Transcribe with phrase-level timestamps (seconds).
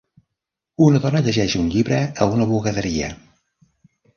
[0.85, 3.15] Una dona llegeix un llibre a una bugaderia.